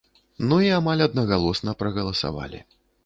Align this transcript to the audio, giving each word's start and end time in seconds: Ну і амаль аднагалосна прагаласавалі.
Ну 0.47 0.57
і 0.67 0.71
амаль 0.77 1.03
аднагалосна 1.07 1.77
прагаласавалі. 1.83 2.65